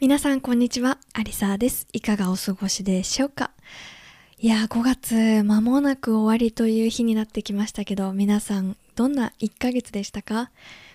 [0.00, 1.86] 皆さんこんにちはアリサーです。
[1.92, 3.50] いかがお過ごしでしょうか？
[4.38, 10.50] いやー5月間もなく終わりという日になってきましたけど皆さんどんな1ヶ月でしたか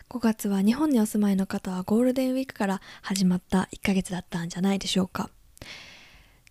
[0.10, 5.30] ？5月は日本にお住まいの方はゴールデンウィークから始まった1ヶ月だったんじゃないでしょうか。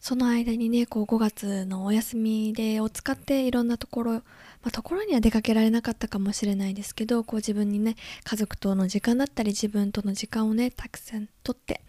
[0.04, 4.20] その間にねこう5月のお休みでを使っていろんなところ、ま
[4.64, 11.80] あ、ところには出かけられなかったかもしれないですけどこう自分にね家族との時間だったり自分との時間をねたくさんとって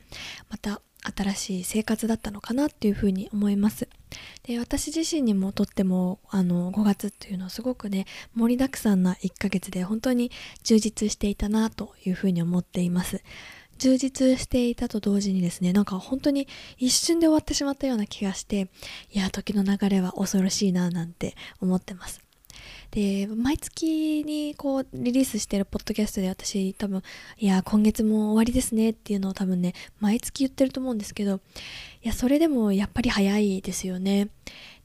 [0.49, 0.81] また
[1.13, 3.89] 新しい生活だったのかなっていうふうに思います。
[4.43, 10.31] で私自身にもとってもあの5月っていうのはすごくね盛りだくさんな1ヶ月で本当に
[10.63, 13.21] 充実していたなというふうに思っています。
[13.77, 18.69] 充実していたと同時にですねなんか本当に一瞬で終わってしまったような気がして
[19.11, 22.25] いや時の流れは恐ろしいななんて思ってます。
[22.91, 27.01] で毎月にこうリリースしてるポッドキャストで私多分
[27.37, 31.41] いや今月も終わりですねっていうのを多分ね毎月言ってると思うんですけど
[32.03, 34.29] いやそれでもやっぱり早いですよね。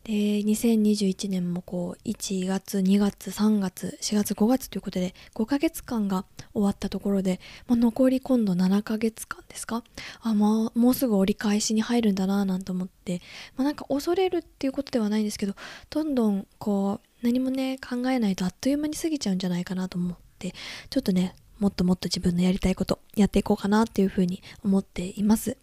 [0.04, 9.84] で2021年もこう1月2月3月4月5月ということで5ヶ月間が終わったところで、まあ、残り今度7ヶ月間ですか？
[10.22, 13.20] あ、まあ、もうすぐ折り返しに入るんだななんて思って、
[13.56, 15.54] まあ、なんか恐れるっていうことではないんですけど
[15.90, 20.54] どんどんこう何もね考えないとあっという間に過ぎちゃうんじゃないかなと思って
[20.88, 25.58] ちょっとねもっともっと自分のやりたいことやっていこうかなっていうふうに思っています。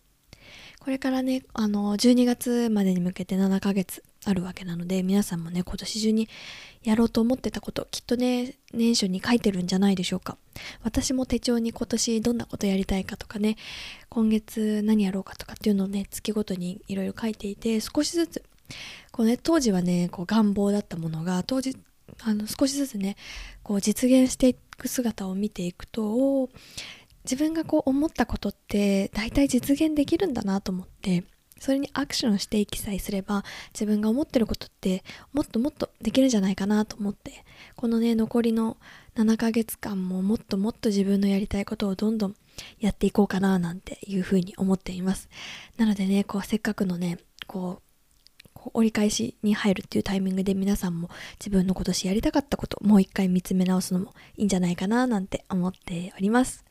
[0.88, 6.30] これからねあの12月までに向けて7ヶ月あるわけなので皆さんもね今年中に
[6.82, 10.38] やろうと思ってたこときっとね年初に書いてるんじゃないでしょうか。
[10.84, 13.58] 私も手帳に今年どんなことやりたいかとかね
[14.08, 18.44] 今月何やろうかとかっていうのをね月ごとにいろいろ書いていて少しずつ
[19.12, 21.76] こうね当時はねこう願望だったものが当時
[22.24, 23.18] あの少しずつね
[23.62, 26.50] こう実現していく姿を見ていくと
[27.30, 31.26] 自分がこう思ったことって大体実現できるんだなと思って
[31.60, 33.44] それにアクションしていきさえすれば
[33.74, 37.44] 自分が思ってることってもっともっとできるんじゃないかなと思って
[37.76, 38.78] このね残りの
[39.16, 42.36] 7ヶ月間ももっともっと自分のやりたいことをどんどん
[42.80, 45.30] やっていこうかななんていうふうに思っています
[45.78, 47.88] なのでねこうせっかくのねこう
[48.74, 56.67] 折り返しに入るっていうタイミングで皆さんも自分の今年やりたかったこともう一回見つめ直すのもいいんじゃないかななんて思っております。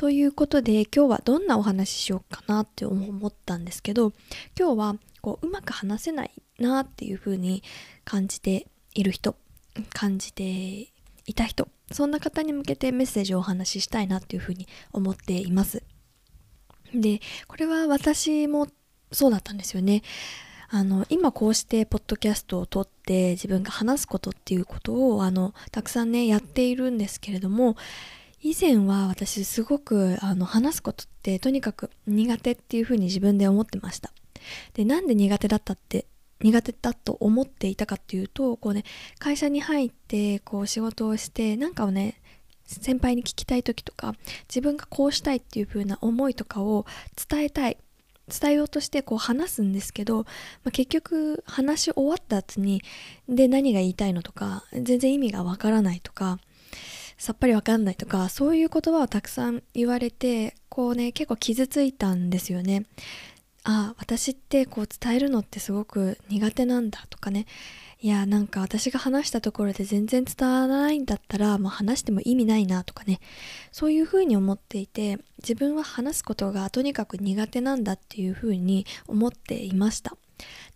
[0.00, 4.14] ということで今日はどんなお話ししようかなって思ったんですけど
[4.58, 7.62] 今日はこううまく話せないなっていう風に
[8.06, 9.36] 感じている人
[9.92, 10.42] 感じて
[11.26, 15.82] いた人そんな方に向けてメッセージをお話ししたいなっていう風に思っています。
[16.94, 18.68] でこれは私も
[19.12, 20.00] そうだったんですよね。
[20.70, 27.76] あの今こうしてポッドキャストを撮って自分が話すことっていうことをあのたくさんねやっているんですけれども
[28.42, 34.12] 以前は私すごくあの話すことってとにかく苦手っていうふうに自分で思ってました。
[34.72, 36.06] でなんで苦手だったって
[36.40, 38.84] 苦手だと思っていたかっていうとこうね
[39.18, 42.20] 会社に入ってこう仕事をしてなんかをね
[42.64, 44.14] 先輩に聞きたい時とか
[44.48, 46.86] 自分がこうしたいっていう風な思いとかを
[47.28, 47.76] 伝えたい。
[48.32, 52.80] 伝えようとしてこう話すんですけど、まあ、結局話し終わった後に
[53.28, 56.38] で何が言いたいのとか全然意味がわからないとか
[57.20, 62.86] さっぱりわかんないとかそういう言葉をたくさん言われてこうね結構傷ついたんですよね。
[63.62, 67.44] ああ私ってこう伝えるのってすごく苦手なんだとかね
[68.02, 73.20] いやなんか私が話したところで全然伝わらないんだったら、まあ、話しても意味ないなとかね。
[73.72, 80.16] そういうふうに思っていて自分は話すことがとにかく苦手なんだっていうふうに思っていました。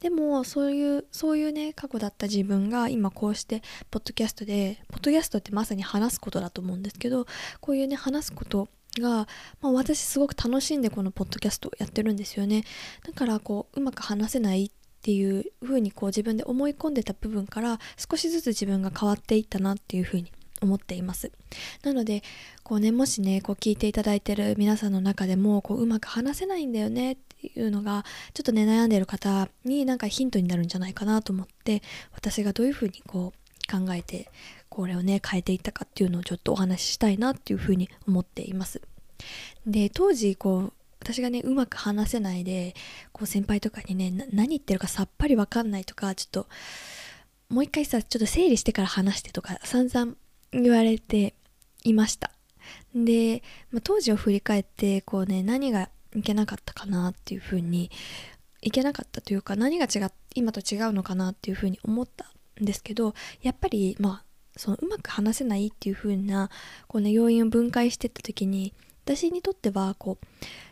[0.00, 7.26] でもそういうそういうね過去だった自分が今こうしてポッドキャストでポッドキャストってまさに話すことだと思うんですけど
[7.61, 8.69] こういうね話すこと
[9.00, 9.26] が、
[9.62, 12.65] まあ、私すごく楽しんでこのポッドキャストをやってるんですよね。
[13.06, 14.71] だからこううまく話せないっ
[15.05, 21.31] ていう風にこう自分で思い込んでた部分から少しずつ自分が変わっていったなっていう風に思っています。
[21.83, 22.23] なので
[22.62, 31.83] こうねもしねこう聞いていただいてる皆さんの中でもこううまく話せないんだよねっていうのがちょっとね悩んでる方になんかヒントになるんじゃないかなと思って
[32.15, 34.31] 私がどういう風にこう考えて
[34.71, 38.81] これをね変えていったかっていうのをちょっとお話ししたいなっていう風に思っています。
[39.67, 40.73] で当時こう
[41.05, 42.75] 私がねうまく話せないで
[43.12, 46.47] こう先輩とかにね何言ってるかさっぱり分かんないとかちょっと
[47.51, 50.15] もう一回さちょっと整理してから話してとか散々
[50.53, 51.35] 言われて
[51.85, 52.31] いました。
[52.95, 57.91] で、まあ、当時を振り返ってこうね何がいけなかったかなっていうふうに
[58.62, 64.25] いけなかったというか何が違今と違うのかなっていうふうに思ったんですけどやっぱりまあ
[64.57, 66.49] そのうまく話せないっていう風な
[66.87, 68.73] こう、ね、要因を分解してった時に
[69.05, 70.27] 私にとってはこう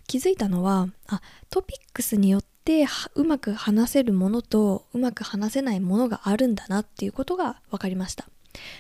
[0.06, 1.20] 気づいたのはあ
[1.50, 8.26] トピックスによってうまく話せるものとうまく話せないものがあるんだなっていうことが分かりました。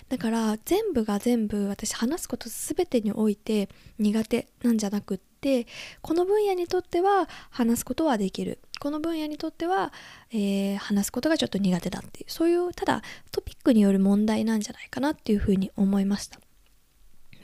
[0.08, 3.68] だから全部が全部私話すこと全てにおいて
[3.98, 5.66] 苦手なんじゃなくって
[6.02, 8.58] この分野にとっては話すことはできる。
[8.80, 9.92] この分野にとっては、
[10.32, 12.30] えー、話すことがちょっと苦手だっていう。
[12.30, 16.40] そういうただトピックによる問題なんじゃないかなっていうふうに思いました。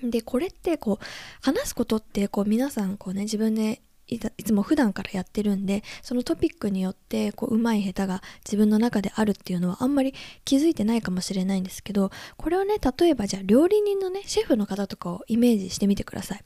[0.02, 1.04] でこれってこう
[1.42, 10.14] 話すことってこう皆さんこうね自分でいつも普段からやってるんでそのトピックによってこう上手い下手が自分の中であるっていうのはあんまり
[10.44, 16.44] 気づいてないかもしれないんですけどこれをね例えばじゃあ料理人のねシェフの方とかをイメージしてみてください。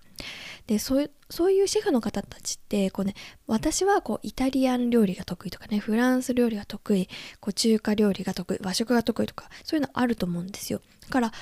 [0.67, 3.15] でそういうシェフの方たちってこうね
[3.47, 7.09] 私はこうイタリアン料理が得意とかねフランス料理が得意
[7.41, 10.81] こう中華料理が得意和食が得意とかそういうのあると思うんですよ。
[11.03, 11.33] だから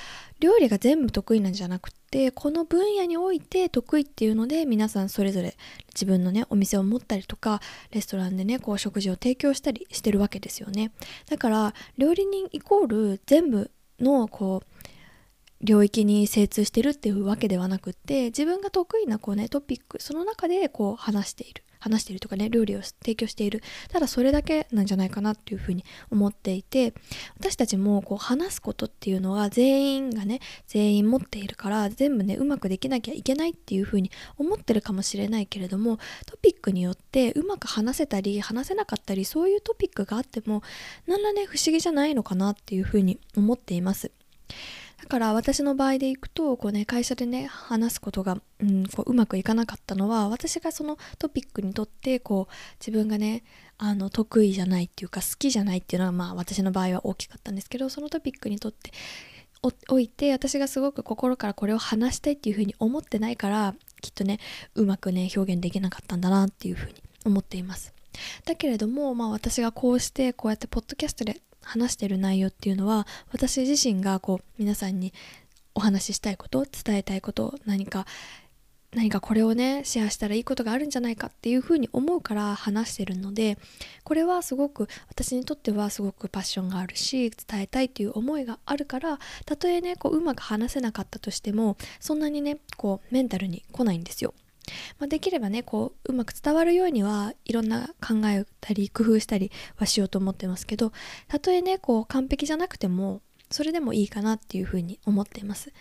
[0.41, 5.57] 料理が全部得意なんじゃなくてこの分野において得意っていうので皆さんそれぞれ
[5.89, 10.93] 自分のねお店を持ったりとかレストランでねこう食事を提供したりしてるわけですよね。
[11.29, 13.71] だから料理人イコール全部
[14.01, 14.80] のこう
[15.63, 26.95] 領域に精通してるっていうわけではなくって自分が得意なこうねトピックその中でこう話している話しているとかね料理を提供しているただそれだけなんじゃないかなっていうふうに思っていて
[27.39, 40.63] 私たちもこう話すことっていうのは全員がね全員持っているから全部ねうまくできなきゃいけないっていうふうに思ってるかもしれないけれどもトピックによってうまく話せたり話せなかったりそういうトピックがあっても
[41.07, 44.11] 何らね不思議じゃないのかなっていうふうに思っています。
[45.11, 53.43] から私の場合でいくとこう、ね、会社でね話すことが、うん、こううまくいかなかったのは私がそのトピックにとってこう自分がね
[53.77, 58.93] あの得意じゃないっていうか好きじゃないっていうのはまあ私の場合は大きかったんですけどそのトピックにとって
[59.89, 64.39] おいて私がすごく心からこれを話したいっていうふうに思ってないからきっとね
[64.75, 67.93] うまくね表現できなかったんだなっていうふうに思っています。
[68.45, 71.41] だけれどもまあ私がこうしてこうやってポッドキャストで
[71.71, 75.13] 話してる内容っていうのは私自身がこう皆さんに
[75.75, 78.07] お話ししたいこと伝えたいこと何か
[78.93, 83.57] 何かこれをねシェアしたらいいことがあるんじゃないかっていうふうに思うから話してるので
[84.03, 94.35] これはすごく私にとってはすごくパッションがあるし伝えたいっていう思いがあるからたとえねこううまく話せなかったとしてもそんなにねこうメンタルに来ないんですよ。
[94.99, 100.93] まあ、できればねこううまく伝わるようにはいろんな考えたり工夫したりはしようと思ってますけど
[101.29, 103.21] たとえねこう完璧じゃなくても
[103.51, 105.73] それでもいいかなっていうふうに思っています。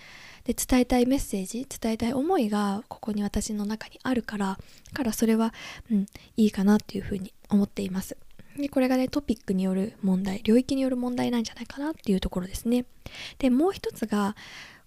[0.46, 4.58] で伝えたいメッセージ伝えたい思いがここに私の中にあるから
[4.94, 5.54] からそれは、
[5.92, 6.06] うん、
[6.38, 8.18] いいかなっていうふうに思っています。
[8.58, 12.86] でこれがねトピックによる問題領域による問題なんじゃないかなっていうところですね。
[13.38, 14.36] でもう一つが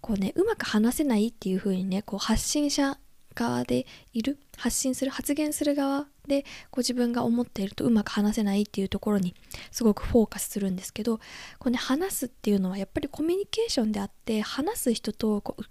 [0.00, 2.98] こうねうまく話せないっていうふうにねこう発信者
[3.34, 9.34] 側でいる発信する発言する側でこ自分が思っているとうまく話せないっていうところに
[9.70, 11.18] すごくフォーカスするんですけど
[11.58, 15.62] こう、ね、話すっていうのはやっぱりコミュニケーションであって話す人とこう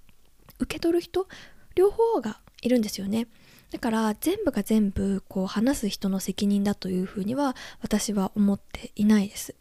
[0.59, 1.27] 受け取る人
[1.75, 3.27] 両方がいるんですよね。
[3.71, 9.55] だから全部が全部こう話す人の責任だというふうには私は思っていないです。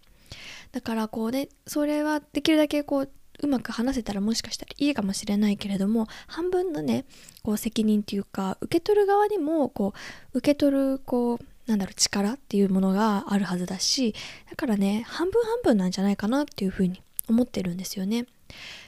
[0.73, 3.11] だからこうねそれはできるだけこう
[3.43, 7.05] うまく話せたらもしかしたらいいかもしれないけれども半分のね
[7.43, 9.93] こう責任っていうか受け取る側にもこ
[10.35, 14.15] う受け取るこうなんだろう力っていうものがあるはずだし
[14.49, 18.27] だからね半分半分なんじゃないかなっていうふうに思ってるんですよね。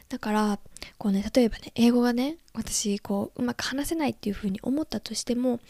[0.09, 0.59] だから
[0.99, 5.61] こうね例えばね英語がね私こううまく話せないっていうふうに思ったとしても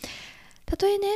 [0.65, 1.07] たとえね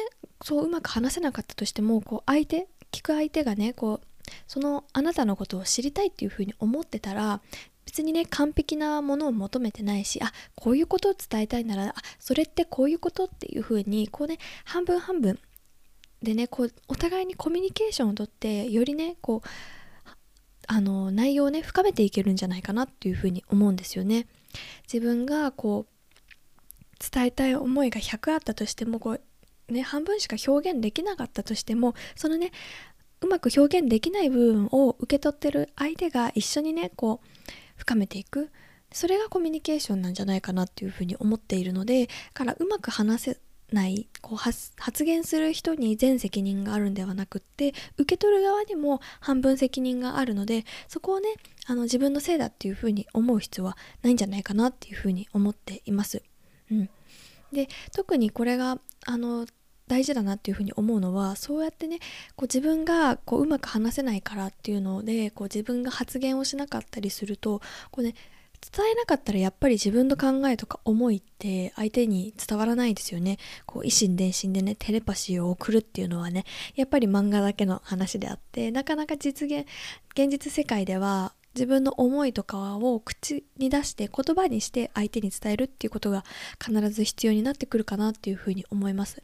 [0.42, 4.05] そううまく話せなかったとしてもこう相手聞く相手がねこう
[4.46, 7.40] そのあなたのことを知りたいっていうふうに思ってたら
[7.84, 15.38] 別にね完璧なものを求めてないしあこういうことを伝えたいならあそれってこういうことっていうふうにこうね半分半分
[16.22, 19.48] でねこうお互いにコミュニケーションをとってよりねこう
[20.68, 24.26] あの内容をね深めていけるんじゃないかなっていうふうに思うんですよね。
[24.92, 25.96] 自分がこう
[26.98, 32.52] 伝えたい思いが100あったとしてもこうね半分しか表現できなかったとしてもそのね
[33.20, 38.50] うまく表現できない部分を受け取ってる相手が一緒にねこう深めていく
[38.92, 43.38] それがコミュニケーションなんじゃないかなっていうふうに思っているのでからうまく話せ
[43.72, 51.30] ないこう発言する人に全責任があるんではなくって受け取る側にも半分責任があるのでそこをね
[51.66, 56.22] あの自分のせいだっていうふうに思う必要はないんじゃないかなっていうふうに思っています。
[56.70, 56.90] うん、
[57.52, 59.46] で特にこれがあの
[59.88, 61.98] 大事だなっていうふうに思うのはそうやってね
[62.34, 68.14] こう自分がこううまく話せないからっていうのでこう自分が発言をしなかったりするとこう、ね、
[68.60, 73.38] 伝えなかったらやっぱり自分の考えとか思いって相手に伝わらないですよね。
[73.64, 79.66] こう、維心伝心でね、テレパシーを送るっていうのはね、やっぱり漫画だけの話であって、なかなか実現、
[80.12, 86.22] 現実世界では自分の思いとかを口に出して言葉にして相手に伝えるっていうことが
[86.62, 89.22] 必ず必要になってくるかなっていうふうに思います。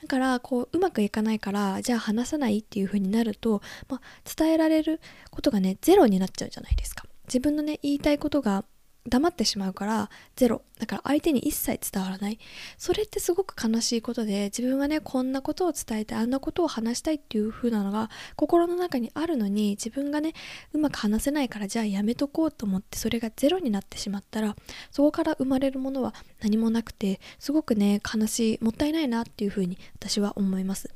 [0.00, 7.04] だからこううまくいかないからじゃあ話さないっていうふうになると、まあ、伝えられることがねゼロになっちゃうじゃないですか。
[7.24, 8.64] 自分のね言いたいことが
[9.08, 10.62] 黙ってしまうからゼロ。
[10.78, 12.38] だから相手に一切伝わらない。
[12.76, 20.34] それってすごく悲しいことで自分はねこんなことを伝えてあんなことを話したいっていう風なのが心の中にあるのに自分がね
[20.72, 24.56] うまく話せないからじゃあやめとこうと思ってそれがゼロになってしまったら
[24.90, 30.90] そこから生まれるものは何もなくてすごくね悲しいもったいないなっていう風に私は思います。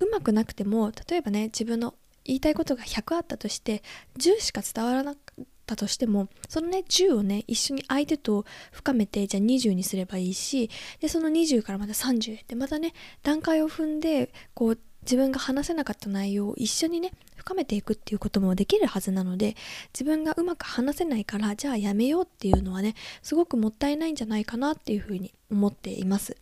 [0.00, 3.82] うまくなくても例えばね自分の言いたいことが100あったとして
[4.18, 10.70] 10しか伝わらなくったとしてもそのね10をね一緒に相手と深めてじゃあ20にすればいいし
[11.00, 19.56] でその20からまた30でまたね段階を踏んでこう自分が話せなかった内容を一緒にね深めていくっていうこともできるはずなので
[19.92, 26.36] 自分がうまく話せないからじゃあやめようっていうのはねすごくもったいないんじゃないかなっていうふうに思っています。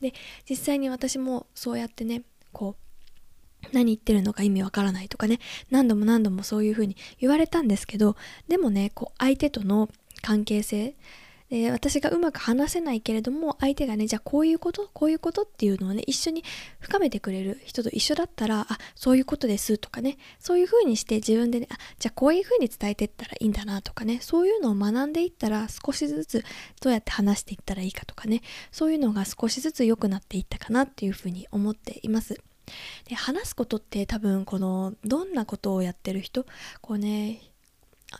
[0.00, 0.12] で
[0.48, 2.87] 実際に私もそうやってねこう
[3.72, 5.38] 何言ってるのか意味わからないとかね。
[5.70, 8.16] 何度も何度もそういうふうに言われたんですけど
[8.48, 9.88] でもねこう相手との
[10.22, 10.94] 関係性。
[11.50, 16.44] で私がうまく話せないけれども相手がねじゃあこういうことこういうことっていうのをね一緒に
[16.78, 20.18] 深めてくれる人と一緒だったらあそういうことですとかね。
[20.38, 24.18] そういうふうにして自分でねあじゃあこういうふうに伝えていったらいいんだなとかね。
[24.20, 26.44] そういうのを学んでいったら少しずつ
[26.82, 28.42] どうやって話していったらいいかとかね。
[28.70, 32.38] そういうのが少しずつ良くなっていったかなっていうふうに思っています。
[33.08, 36.46] で話すことって多分このどんなことをやってる人
[36.80, 37.40] こうね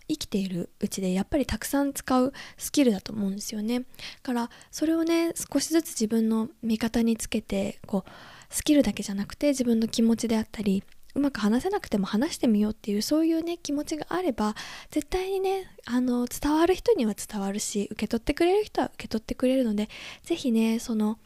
[0.09, 3.85] 生きているうちでやっぱりたくさん使うスキルだと思うんですよね。
[4.23, 8.11] からそれをね少しずつ自分の味方につけてこう
[8.51, 10.83] スキルだけじゃなくて自分の気持ちであったり
[11.15, 14.55] うまく話せなくても話してみようっていうそういうね気持ちがあれば
[14.91, 19.89] 絶対にねあの伝わる人には伝わるし受け取ってくれる人は受け取ってくれるので
[20.23, 21.19] 是非ねその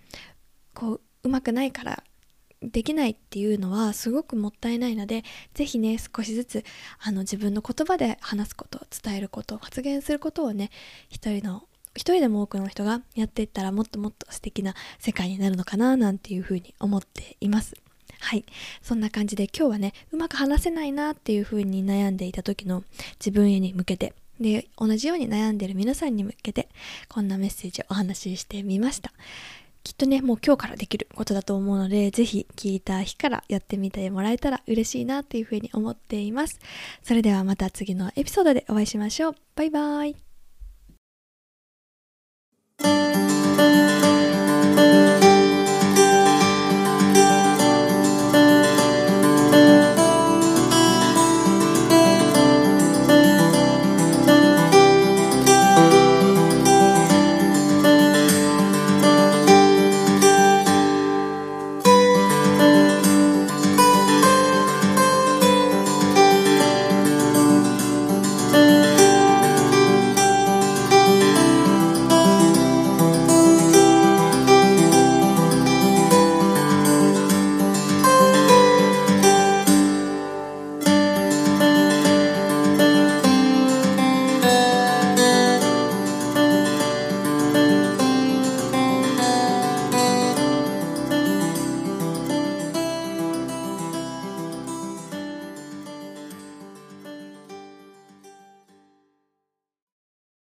[0.72, 2.02] こううまくないから
[2.62, 6.64] できないっていうのはすごくもったいないので是非ね少しずつ
[7.00, 10.70] あの自分の言葉で話すこと伝えること発言することをね
[11.08, 11.64] 一人の
[11.94, 17.74] 一人でも多くの人がやっていったらもっともっと素敵な世界になるのかななんていうふうに思っています。
[18.18, 18.44] はい。
[18.82, 22.84] そんな感じで今日はねうまく話せないなっていうふうに悩んでいた時の
[23.18, 26.68] 自分へに向けてで同じように悩んでいる皆さんに向けて
[27.08, 29.12] こんなメッセージをお話ししてみました。
[29.84, 36.58] きっとねもう今日からできることだと思うので是非聞いた日からやってみてもらえたら嬉しいなっていうふうに思っています。
[37.02, 39.34] それではまた次のエピソードでお会いしましょう。
[39.56, 40.16] バイバーイ。